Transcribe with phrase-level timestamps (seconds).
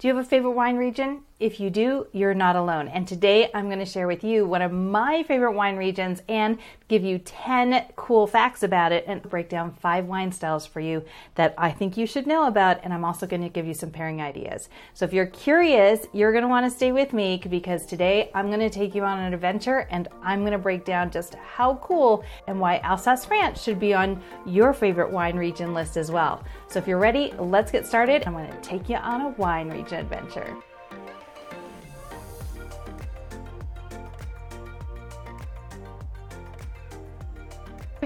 [0.00, 1.24] Do you have a favorite wine region?
[1.38, 2.88] If you do, you're not alone.
[2.88, 6.58] And today I'm going to share with you one of my favorite wine regions and
[6.88, 11.02] give you 10 cool facts about it and break down five wine styles for you
[11.36, 12.80] that I think you should know about.
[12.82, 14.68] And I'm also going to give you some pairing ideas.
[14.92, 18.48] So if you're curious, you're going to want to stay with me because today I'm
[18.48, 21.76] going to take you on an adventure and I'm going to break down just how
[21.76, 26.44] cool and why Alsace, France should be on your favorite wine region list as well.
[26.68, 28.24] So if you're ready, let's get started.
[28.26, 30.56] I'm going to take you on a wine region adventure.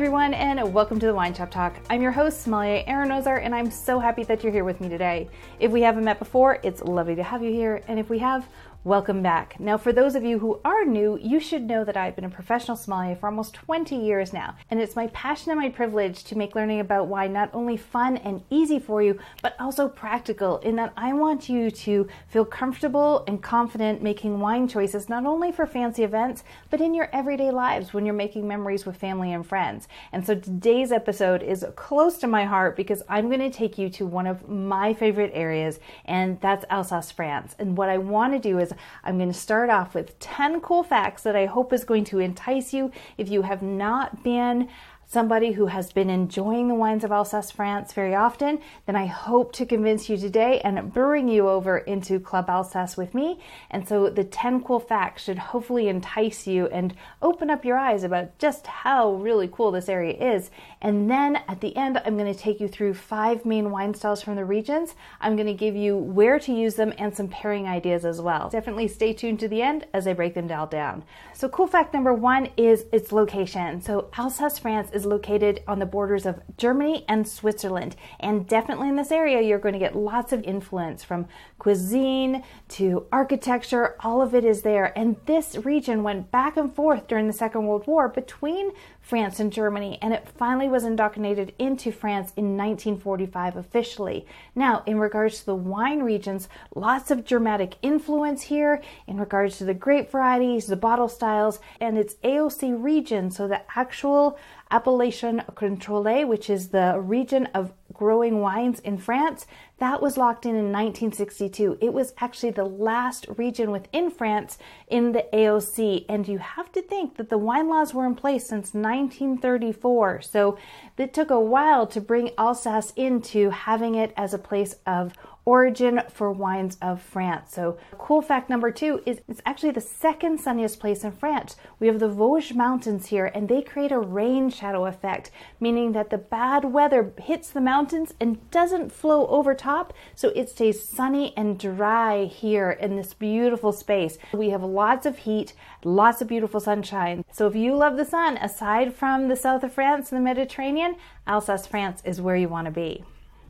[0.05, 1.75] everyone, and welcome to the Wine Shop Talk.
[1.89, 4.89] I'm your host, Sommelier Erin Ozar, and I'm so happy that you're here with me
[4.91, 5.30] today.
[5.61, 8.47] If we haven't met before, it's lovely to have you here, and if we have,
[8.87, 9.59] Welcome back.
[9.59, 12.29] Now, for those of you who are new, you should know that I've been a
[12.29, 16.37] professional sommelier for almost 20 years now, and it's my passion and my privilege to
[16.37, 20.77] make learning about wine not only fun and easy for you, but also practical in
[20.77, 25.64] that I want you to feel comfortable and confident making wine choices not only for
[25.64, 29.89] fancy events, but in your everyday lives when you're making memories with family and friends.
[30.12, 33.89] And so today's episode is close to my heart because I'm going to take you
[33.89, 37.56] to one of my favorite areas, and that's Alsace, France.
[37.58, 40.83] And what I want to do is I'm going to start off with 10 cool
[40.83, 44.69] facts that I hope is going to entice you if you have not been
[45.06, 49.52] somebody who has been enjoying the wines of Alsace, France very often, then I hope
[49.52, 53.39] to convince you today and bring you over into Club Alsace with me.
[53.70, 58.02] And so the 10 cool facts should hopefully entice you and open up your eyes
[58.02, 60.50] about just how really cool this area is.
[60.84, 64.20] And then at the end, I'm going to take you through five main wine styles
[64.20, 64.94] from the regions.
[65.18, 68.50] I'm going to give you where to use them and some pairing ideas as well.
[68.50, 71.02] Definitely stay tuned to the end as I break them all down.
[71.32, 73.80] So cool fact number one is its location.
[73.80, 77.96] So Alsace, France is located on the borders of Germany and Switzerland.
[78.20, 81.27] And definitely in this area, you're going to get lots of influence from
[81.58, 83.96] cuisine to architecture.
[84.00, 84.92] All of it is there.
[84.98, 88.72] And this region went back and forth during the Second World War between
[89.05, 94.27] France and Germany, and it finally was indoctrinated into France in 1945 officially.
[94.55, 99.64] Now, in regards to the wine regions, lots of Germanic influence here in regards to
[99.67, 104.39] the grape varieties, the bottle styles, and its AOC region, so the actual
[104.70, 109.47] Appellation Contrôlée, which is the region of growing wines in France,
[109.79, 111.79] that was locked in in 1962.
[111.80, 114.58] It was actually the last region within France
[114.89, 116.07] in the AOC.
[116.08, 120.23] And you have to think that the wine laws were in place since 1934.
[120.23, 120.58] So
[120.98, 125.13] it took a while to bring Alsace into having it as a place of
[125.44, 127.52] origin for wines of France.
[127.52, 131.56] So, cool fact number two is it's actually the second sunniest place in France.
[131.78, 136.10] We have the Vosges Mountains here, and they create a rain shadow effect, meaning that
[136.10, 141.34] the bad weather hits the mountains and doesn't flow over top, so it stays sunny
[141.37, 144.19] and dry here in this beautiful space.
[144.32, 145.52] We have lots of heat,
[145.84, 147.25] lots of beautiful sunshine.
[147.32, 150.96] So, if you love the sun, aside from the south of France and the Mediterranean,
[151.26, 153.05] Alsace, France is where you want to be.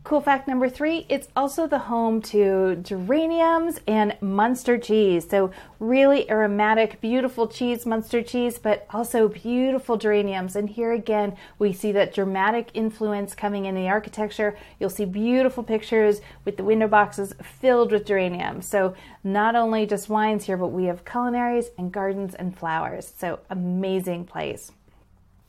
[0.05, 5.27] Cool fact number three, it's also the home to geraniums and Munster cheese.
[5.27, 5.51] So
[5.81, 10.57] really aromatic, beautiful cheese, Munster cheese, but also beautiful geraniums.
[10.57, 14.59] And here again, we see that dramatic influence coming in the architecture.
[14.79, 18.67] You'll see beautiful pictures with the window boxes filled with geraniums.
[18.69, 18.95] So
[19.25, 23.11] not only just wines here, but we have culinaries and gardens and flowers.
[23.17, 24.71] So amazing place.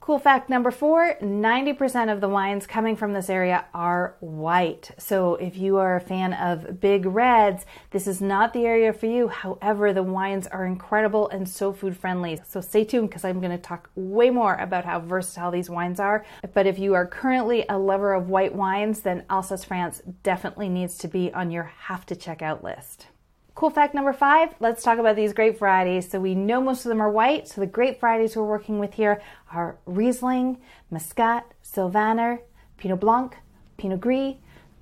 [0.05, 4.91] Cool fact number four 90% of the wines coming from this area are white.
[4.99, 9.07] So if you are a fan of big reds, this is not the area for
[9.07, 9.29] you.
[9.29, 12.39] However, the wines are incredible and so food friendly.
[12.47, 15.99] So stay tuned because I'm going to talk way more about how versatile these wines
[15.99, 16.23] are.
[16.53, 20.99] But if you are currently a lover of white wines, then Alsace France definitely needs
[20.99, 23.07] to be on your have to check out list.
[23.55, 26.09] Cool fact number five, let's talk about these grape varieties.
[26.09, 27.47] So we know most of them are white.
[27.47, 29.21] So the grape varieties we're working with here
[29.53, 30.57] are Riesling,
[30.91, 32.41] Muscat, Sylvaner,
[32.77, 33.33] Pinot Blanc,
[33.77, 34.35] Pinot Gris,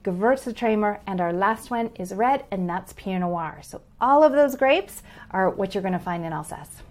[0.03, 3.59] Gewürztraminer, and our last one is red, and that's Pinot Noir.
[3.61, 6.81] So all of those grapes are what you're going to find in Alsace.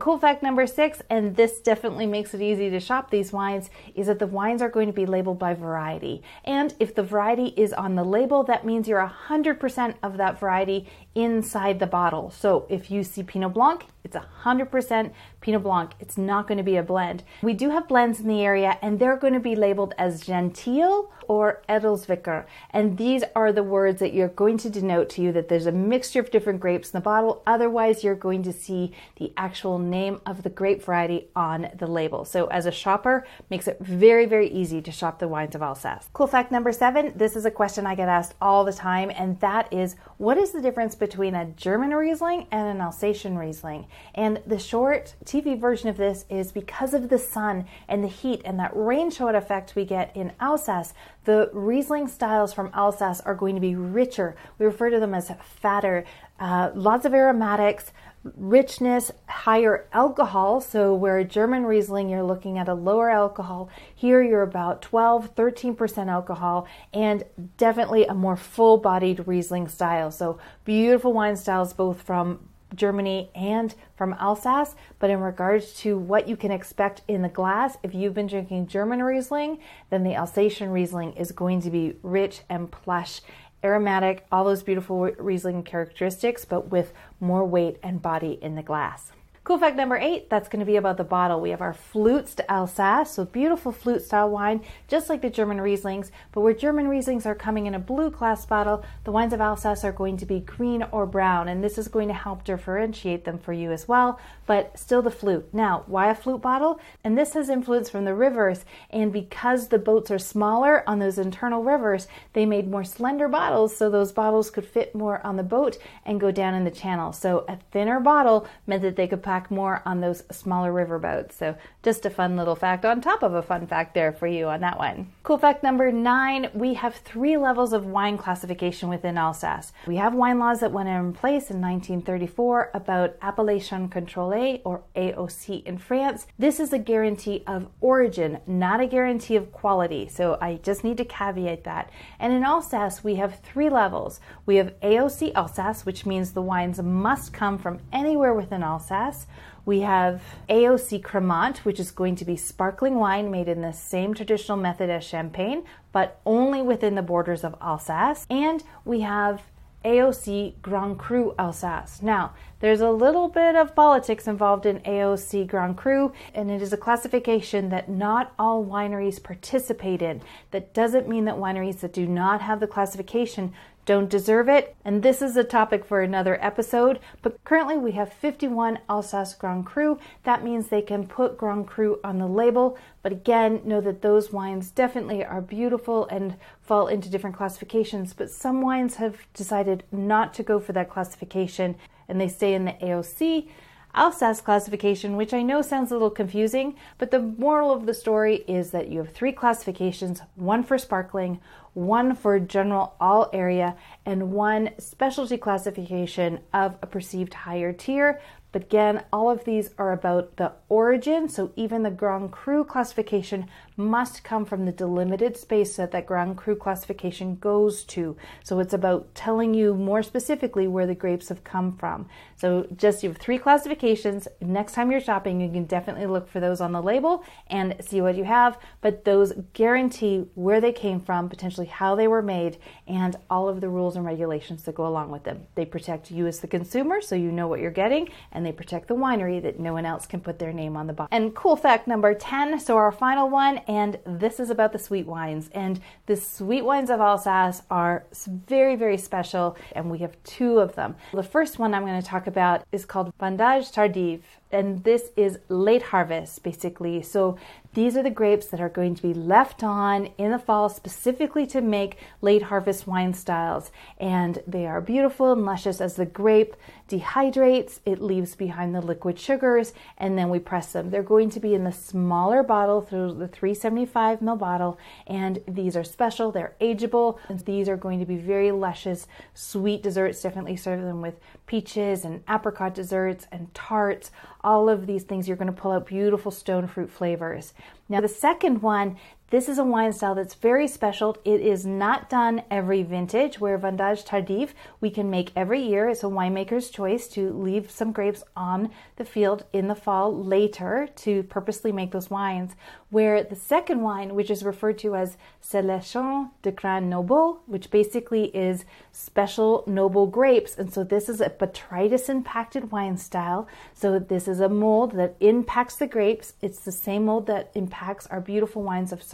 [0.00, 4.06] Cool fact number six, and this definitely makes it easy to shop these wines, is
[4.06, 6.22] that the wines are going to be labeled by variety.
[6.46, 10.88] And if the variety is on the label, that means you're 100% of that variety
[11.14, 12.30] inside the bottle.
[12.30, 15.92] So if you see Pinot Blanc, it's 100% Pinot Blanc.
[16.00, 17.22] It's not going to be a blend.
[17.42, 21.08] We do have blends in the area and they're going to be labeled as Gentil
[21.28, 22.44] or Edelzwicker.
[22.70, 25.72] And these are the words that you're going to denote to you that there's a
[25.72, 27.42] mixture of different grapes in the bottle.
[27.46, 32.24] Otherwise, you're going to see the actual name of the grape variety on the label.
[32.24, 36.08] So as a shopper, makes it very, very easy to shop the wines of Alsace.
[36.12, 39.38] Cool fact number seven, this is a question I get asked all the time and
[39.40, 43.86] that is what is the difference between a German Riesling and an Alsatian Riesling?
[44.14, 48.42] And the short TV version of this is because of the sun and the heat
[48.44, 50.92] and that rain shower effect we get in Alsace,
[51.24, 54.36] the Riesling styles from Alsace are going to be richer.
[54.58, 56.04] We refer to them as fatter,
[56.38, 57.90] uh, lots of aromatics,
[58.36, 60.60] richness, higher alcohol.
[60.60, 65.34] So, where a German Riesling, you're looking at a lower alcohol, here you're about 12,
[65.34, 67.24] 13% alcohol, and
[67.56, 70.10] definitely a more full bodied Riesling style.
[70.10, 74.74] So, beautiful wine styles both from Germany and from Alsace.
[74.98, 78.68] But in regards to what you can expect in the glass, if you've been drinking
[78.68, 79.58] German Riesling,
[79.90, 83.20] then the Alsatian Riesling is going to be rich and plush
[83.62, 89.12] aromatic, all those beautiful Riesling characteristics, but with more weight and body in the glass.
[89.50, 91.40] Cool fact number eight, that's going to be about the bottle.
[91.40, 95.58] We have our Flutes to Alsace, so beautiful flute style wine, just like the German
[95.58, 99.40] Rieslings, but where German Rieslings are coming in a blue glass bottle, the wines of
[99.40, 103.24] Alsace are going to be green or brown, and this is going to help differentiate
[103.24, 105.48] them for you as well, but still the flute.
[105.52, 106.78] Now, why a flute bottle?
[107.02, 111.18] And this has influence from the rivers, and because the boats are smaller on those
[111.18, 115.42] internal rivers, they made more slender bottles so those bottles could fit more on the
[115.42, 115.76] boat
[116.06, 117.12] and go down in the channel.
[117.12, 121.34] So a thinner bottle meant that they could pack more on those smaller riverboats.
[121.34, 124.48] So just a fun little fact on top of a fun fact there for you
[124.48, 125.12] on that one.
[125.22, 129.72] Cool fact number nine, we have three levels of wine classification within Alsace.
[129.86, 135.64] We have wine laws that went in place in 1934 about Appellation Contrôlée or AOC
[135.64, 136.26] in France.
[136.38, 140.08] This is a guarantee of origin, not a guarantee of quality.
[140.08, 141.90] So I just need to caveat that.
[142.18, 144.20] And in Alsace, we have three levels.
[144.46, 149.26] We have AOC Alsace, which means the wines must come from anywhere within Alsace.
[149.64, 154.14] We have AOC Cremant, which is going to be sparkling wine made in the same
[154.14, 158.26] traditional method as champagne, but only within the borders of Alsace.
[158.30, 159.42] And we have
[159.84, 162.02] AOC Grand Cru Alsace.
[162.02, 166.74] Now, there's a little bit of politics involved in AOC Grand Cru, and it is
[166.74, 170.20] a classification that not all wineries participate in.
[170.50, 173.54] That doesn't mean that wineries that do not have the classification
[173.86, 174.76] don't deserve it.
[174.84, 177.00] And this is a topic for another episode.
[177.22, 179.98] But currently we have 51 Alsace Grand Cru.
[180.24, 182.78] That means they can put Grand Cru on the label.
[183.02, 188.12] But again, know that those wines definitely are beautiful and fall into different classifications.
[188.12, 191.76] But some wines have decided not to go for that classification
[192.08, 193.48] and they stay in the AOC.
[193.94, 198.44] Alsace classification, which I know sounds a little confusing, but the moral of the story
[198.46, 201.40] is that you have three classifications one for sparkling,
[201.72, 203.76] one for general all area,
[204.06, 208.20] and one specialty classification of a perceived higher tier.
[208.52, 211.28] But again, all of these are about the origin.
[211.28, 213.46] So even the Grand Cru classification
[213.80, 218.16] must come from the delimited space that that Grand Cru classification goes to.
[218.44, 222.08] So it's about telling you more specifically where the grapes have come from.
[222.36, 224.28] So just you have three classifications.
[224.40, 228.00] Next time you're shopping, you can definitely look for those on the label and see
[228.00, 228.58] what you have.
[228.80, 233.60] But those guarantee where they came from, potentially how they were made, and all of
[233.60, 235.46] the rules and regulations that go along with them.
[235.54, 238.88] They protect you as the consumer, so you know what you're getting, and they protect
[238.88, 241.08] the winery that no one else can put their name on the bottle.
[241.10, 245.06] And cool fact number 10 so our final one and this is about the sweet
[245.06, 245.48] wines.
[245.52, 250.74] And the sweet wines of Alsace are very, very special, and we have two of
[250.74, 250.96] them.
[251.12, 254.22] The first one I'm going to talk about is called Vendange Tardive
[254.52, 257.02] and this is late harvest basically.
[257.02, 257.38] So
[257.74, 261.46] these are the grapes that are going to be left on in the fall specifically
[261.48, 263.70] to make late harvest wine styles.
[263.98, 266.56] And they are beautiful and luscious as the grape
[266.90, 270.90] dehydrates, it leaves behind the liquid sugars, and then we press them.
[270.90, 275.76] They're going to be in the smaller bottle through the 375 ml bottle, and these
[275.76, 280.22] are special, they're ageable, and these are going to be very luscious, sweet desserts.
[280.22, 284.10] Definitely serve them with peaches and apricot desserts and tarts
[284.42, 287.52] all of these things, you're going to pull out beautiful stone fruit flavors.
[287.88, 288.96] Now, the second one,
[289.30, 291.16] this is a wine style that's very special.
[291.24, 295.88] It is not done every vintage, where Vendange Tardive we can make every year.
[295.88, 300.88] It's a winemaker's choice to leave some grapes on the field in the fall later
[300.96, 302.56] to purposely make those wines.
[302.90, 308.24] Where the second wine, which is referred to as Sélection de Grains Nobles, which basically
[308.36, 310.58] is special noble grapes.
[310.58, 313.46] And so this is a botrytis impacted wine style.
[313.74, 316.32] So this is a mold that impacts the grapes.
[316.42, 319.04] It's the same mold that impacts our beautiful wines of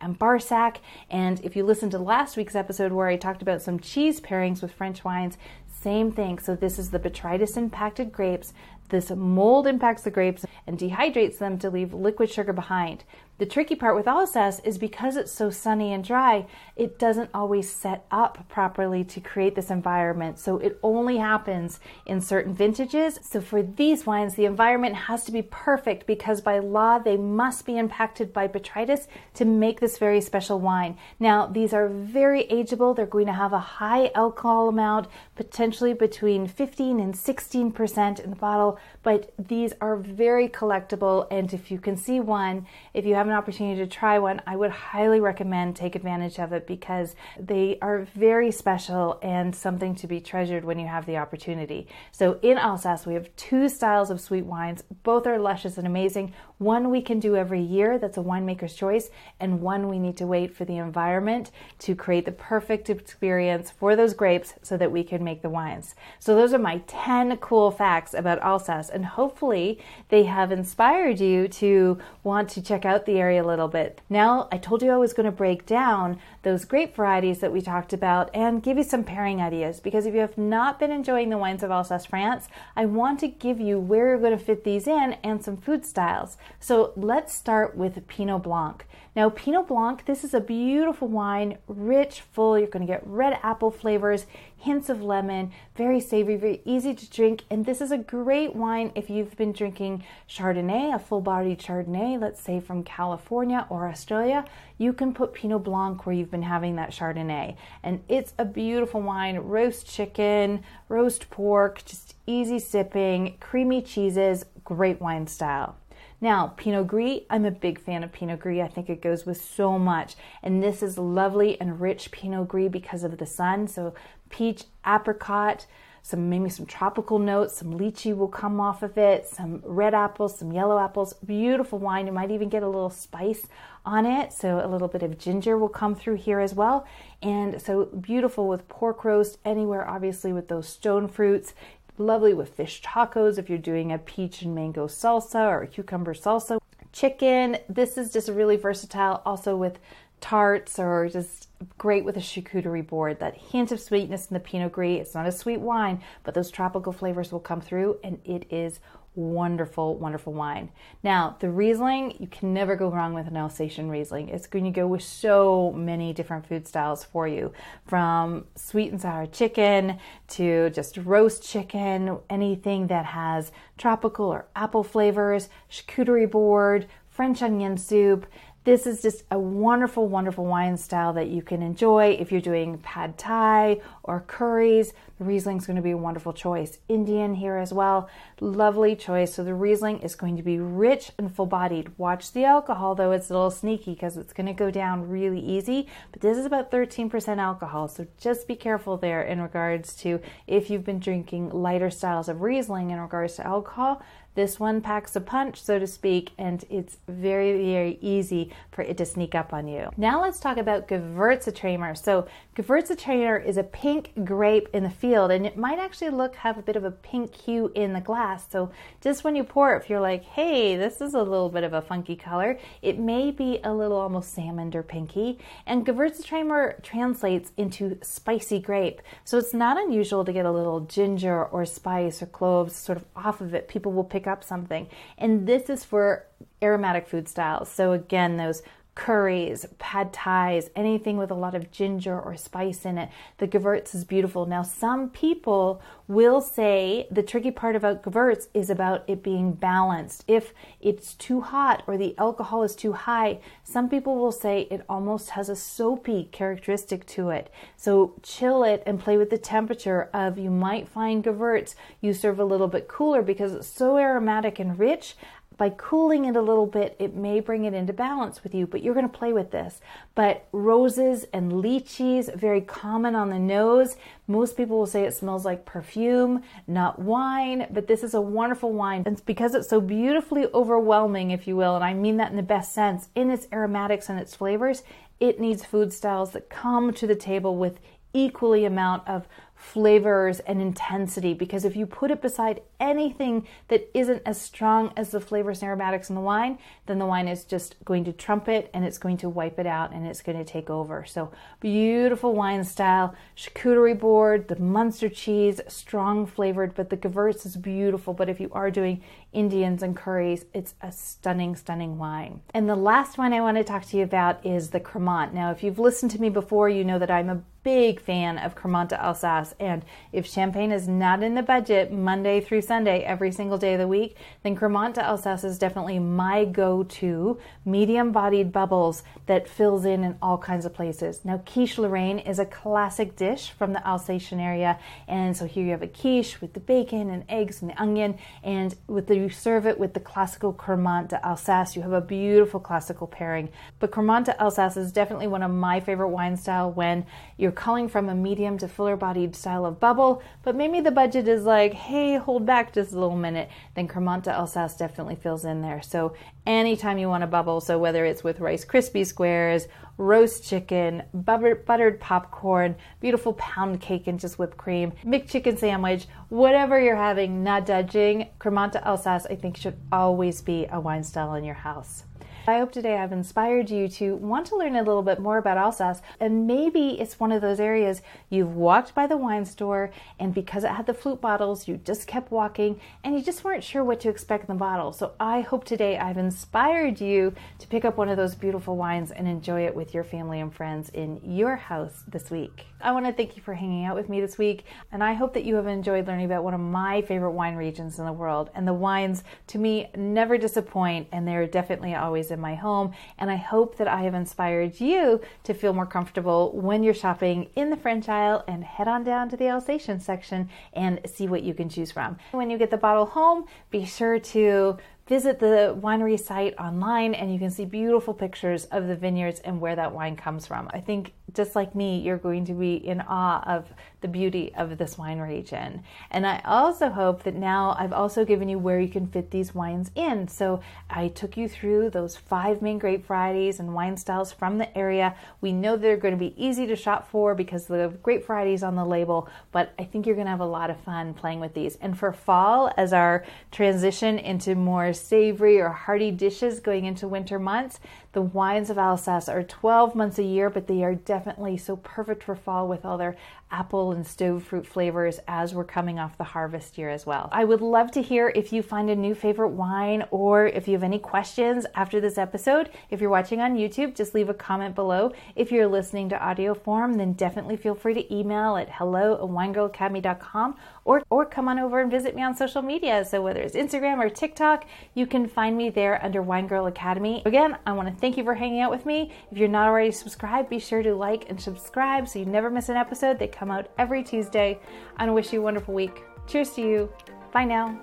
[0.00, 0.76] and Barsac.
[1.10, 4.62] And if you listen to last week's episode where I talked about some cheese pairings
[4.62, 6.38] with French wines, same thing.
[6.38, 8.52] So this is the botrytis impacted grapes
[8.88, 13.04] This mold impacts the grapes and dehydrates them to leave liquid sugar behind.
[13.38, 17.70] The tricky part with Alsace is because it's so sunny and dry, it doesn't always
[17.70, 20.38] set up properly to create this environment.
[20.38, 23.20] So it only happens in certain vintages.
[23.22, 27.66] So for these wines, the environment has to be perfect because by law they must
[27.66, 30.96] be impacted by botrytis to make this very special wine.
[31.20, 32.96] Now, these are very ageable.
[32.96, 38.36] They're going to have a high alcohol amount, potentially between 15 and 16% in the
[38.36, 41.26] bottle, but these are very collectible.
[41.30, 44.40] And if you can see one, if you have have an opportunity to try one,
[44.46, 49.94] I would highly recommend take advantage of it because they are very special and something
[49.96, 51.88] to be treasured when you have the opportunity.
[52.12, 54.84] So in Alsace, we have two styles of sweet wines.
[55.02, 56.32] Both are luscious and amazing.
[56.58, 60.26] One we can do every year, that's a winemaker's choice, and one we need to
[60.26, 65.04] wait for the environment to create the perfect experience for those grapes so that we
[65.04, 65.94] can make the wines.
[66.18, 71.46] So those are my 10 cool facts about Alsace, and hopefully they have inspired you
[71.48, 74.00] to want to check out the area a little bit.
[74.08, 77.60] Now, I told you I was going to break down those grape varieties that we
[77.60, 81.28] talked about and give you some pairing ideas because if you have not been enjoying
[81.28, 84.62] the wines of Alsace, France, I want to give you where you're going to fit
[84.62, 86.36] these in and some food styles.
[86.60, 88.86] So let's start with Pinot Blanc.
[89.16, 92.58] Now, Pinot Blanc, this is a beautiful wine, rich, full.
[92.58, 94.26] You're going to get red apple flavors,
[94.58, 97.44] hints of lemon, very savory, very easy to drink.
[97.50, 102.20] And this is a great wine if you've been drinking Chardonnay, a full bodied Chardonnay,
[102.20, 104.44] let's say from California or Australia.
[104.76, 107.56] You can put Pinot Blanc where you've been having that Chardonnay.
[107.82, 115.00] And it's a beautiful wine, roast chicken, roast pork, just easy sipping, creamy cheeses, great
[115.00, 115.78] wine style.
[116.20, 118.62] Now, Pinot Gris, I'm a big fan of Pinot Gris.
[118.62, 120.14] I think it goes with so much.
[120.42, 123.68] And this is lovely and rich Pinot Gris because of the sun.
[123.68, 123.94] So,
[124.30, 125.66] peach, apricot,
[126.00, 130.38] some maybe some tropical notes, some lychee will come off of it, some red apples,
[130.38, 131.12] some yellow apples.
[131.14, 132.06] Beautiful wine.
[132.06, 133.46] You might even get a little spice
[133.84, 134.32] on it.
[134.32, 136.86] So, a little bit of ginger will come through here as well.
[137.22, 141.52] And so, beautiful with pork roast anywhere, obviously, with those stone fruits
[141.98, 146.14] lovely with fish tacos if you're doing a peach and mango salsa or a cucumber
[146.14, 146.58] salsa.
[146.92, 149.78] Chicken, this is just really versatile also with
[150.20, 153.18] tarts or just great with a charcuterie board.
[153.18, 155.00] That hint of sweetness in the Pinot Gris.
[155.00, 158.80] It's not a sweet wine, but those tropical flavors will come through and it is
[159.16, 160.70] wonderful, wonderful wine.
[161.02, 164.28] Now, the Riesling, you can never go wrong with an Alsatian Riesling.
[164.28, 167.52] It's going to go with so many different food styles for you,
[167.86, 174.84] from sweet and sour chicken to just roast chicken, anything that has tropical or apple
[174.84, 178.26] flavors, charcuterie board, French onion soup.
[178.66, 182.78] This is just a wonderful, wonderful wine style that you can enjoy if you're doing
[182.78, 184.92] pad thai or curries.
[185.18, 186.78] The Riesling is going to be a wonderful choice.
[186.88, 189.32] Indian here as well, lovely choice.
[189.32, 191.96] So the Riesling is going to be rich and full bodied.
[191.96, 195.38] Watch the alcohol though, it's a little sneaky because it's going to go down really
[195.38, 195.86] easy.
[196.10, 200.70] But this is about 13% alcohol, so just be careful there in regards to if
[200.70, 204.02] you've been drinking lighter styles of Riesling in regards to alcohol.
[204.34, 208.96] This one packs a punch, so to speak, and it's very, very easy for it
[208.98, 209.90] to sneak up on you.
[209.96, 211.96] Now let's talk about Gewürztraminer.
[211.96, 216.58] So Gewürztraminer is a pink grape in the field, and it might actually look have
[216.58, 218.46] a bit of a pink hue in the glass.
[218.50, 218.70] So
[219.00, 221.72] just when you pour it, if you're like, hey, this is a little bit of
[221.72, 225.38] a funky color, it may be a little almost salmon or pinky.
[225.66, 229.00] And Gewürztraminer translates into spicy grape.
[229.24, 233.04] So it's not unusual to get a little ginger or spice or cloves sort of
[233.14, 233.68] off of it.
[233.68, 234.88] People will pick up something.
[235.18, 236.26] And this is for
[236.62, 237.70] aromatic food styles.
[237.70, 238.62] So again, those
[238.96, 243.10] curries, pad thais, anything with a lot of ginger or spice in it.
[243.36, 244.46] The Gewürz is beautiful.
[244.46, 250.24] Now, some people will say the tricky part about Gewürz is about it being balanced.
[250.26, 254.82] If it's too hot or the alcohol is too high, some people will say it
[254.88, 257.52] almost has a soapy characteristic to it.
[257.76, 262.40] So chill it and play with the temperature of you might find Gewürz you serve
[262.40, 265.16] a little bit cooler because it's so aromatic and rich
[265.58, 268.82] by cooling it a little bit, it may bring it into balance with you, but
[268.82, 269.80] you're going to play with this.
[270.14, 273.96] But roses and lychees, very common on the nose.
[274.26, 278.72] Most people will say it smells like perfume, not wine, but this is a wonderful
[278.72, 279.02] wine.
[279.06, 282.36] And it's because it's so beautifully overwhelming, if you will, and I mean that in
[282.36, 284.82] the best sense, in its aromatics and its flavors,
[285.20, 287.80] it needs food styles that come to the table with
[288.12, 294.22] equally amount of flavors and intensity because if you put it beside anything that isn't
[294.26, 297.74] as strong as the flavors and aromatics in the wine, then the wine is just
[297.84, 300.44] going to trump it and it's going to wipe it out and it's going to
[300.44, 301.06] take over.
[301.06, 307.56] So, beautiful wine style, charcuterie board, the Munster cheese, strong flavored, but the Gewurz is
[307.56, 308.12] beautiful.
[308.12, 312.42] But if you are doing Indians and curries, it's a stunning, stunning wine.
[312.52, 315.32] And the last wine I want to talk to you about is the Cremant.
[315.32, 318.54] Now, if you've listened to me before, you know that I'm a big fan of
[318.54, 319.52] Cremant Alsace.
[319.58, 323.80] And if champagne is not in the budget Monday through Sunday, every single day of
[323.80, 329.84] the week, then Cremant Alsace is definitely my go to medium bodied bubbles that fills
[329.84, 331.24] in in all kinds of places.
[331.24, 334.78] Now, quiche Lorraine is a classic dish from the Alsatian area.
[335.08, 338.16] And so here you have a quiche with the bacon and eggs and the onion.
[338.44, 342.60] And with the, you serve it with the classical Cremant d'Alsace, you have a beautiful
[342.60, 343.48] classical pairing.
[343.80, 347.04] But Cremant d'Alsace is definitely one of my favorite wine style when
[347.36, 351.26] you're calling from a medium to fuller bodied style of bubble, but maybe the budget
[351.26, 355.62] is like, hey, hold back just a little minute, then Cremant d'Alsace definitely fills in
[355.62, 355.82] there.
[355.82, 356.14] So
[356.46, 359.66] anytime you want a bubble, so whether it's with Rice Krispie squares,
[359.98, 366.96] roast chicken, buttered popcorn, beautiful pound cake and just whipped cream, McChicken sandwich, whatever you're
[366.96, 371.54] having, not judging, Cremant d'Alsace I think should always be a wine style in your
[371.54, 372.04] house.
[372.48, 375.58] I hope today I've inspired you to want to learn a little bit more about
[375.58, 376.00] Alsace.
[376.20, 380.62] And maybe it's one of those areas you've walked by the wine store, and because
[380.62, 383.98] it had the flute bottles, you just kept walking and you just weren't sure what
[384.00, 384.92] to expect in the bottle.
[384.92, 389.10] So I hope today I've inspired you to pick up one of those beautiful wines
[389.10, 392.66] and enjoy it with your family and friends in your house this week.
[392.80, 395.34] I want to thank you for hanging out with me this week, and I hope
[395.34, 398.50] that you have enjoyed learning about one of my favorite wine regions in the world.
[398.54, 402.92] And the wines, to me, never disappoint, and they're definitely always in my home.
[403.18, 407.50] And I hope that I have inspired you to feel more comfortable when you're shopping
[407.56, 411.42] in the French Aisle and head on down to the Alsatian section and see what
[411.42, 412.18] you can choose from.
[412.32, 417.32] When you get the bottle home, be sure to visit the winery site online and
[417.32, 420.68] you can see beautiful pictures of the vineyards and where that wine comes from.
[420.72, 423.72] I think just like me, you're going to be in awe of
[424.06, 425.82] the beauty of this wine region.
[426.12, 429.52] And I also hope that now I've also given you where you can fit these
[429.52, 430.28] wines in.
[430.28, 434.78] So I took you through those five main grape varieties and wine styles from the
[434.78, 435.16] area.
[435.40, 438.76] We know they're going to be easy to shop for because the grape varieties on
[438.76, 441.54] the label, but I think you're going to have a lot of fun playing with
[441.54, 441.74] these.
[441.80, 447.40] And for fall, as our transition into more savory or hearty dishes going into winter
[447.40, 447.80] months,
[448.12, 452.22] the wines of Alsace are 12 months a year, but they are definitely so perfect
[452.22, 453.14] for fall with all their
[453.50, 457.28] apple and stove fruit flavors as we're coming off the harvest year as well.
[457.32, 460.74] I would love to hear if you find a new favorite wine or if you
[460.74, 462.70] have any questions after this episode.
[462.90, 465.12] If you're watching on YouTube, just leave a comment below.
[465.34, 469.20] If you're listening to audio form, then definitely feel free to email at hello at
[469.20, 473.04] winegirlacademy.com or, or come on over and visit me on social media.
[473.04, 477.22] So whether it's Instagram or TikTok, you can find me there under Wine Girl Academy.
[477.26, 479.12] Again, I want to thank you for hanging out with me.
[479.30, 482.68] If you're not already subscribed, be sure to like and subscribe so you never miss
[482.68, 483.18] an episode.
[483.18, 484.58] They come out every Tuesday.
[484.98, 486.02] And wish you a wonderful week.
[486.26, 486.92] Cheers to you.
[487.32, 487.78] Bye now.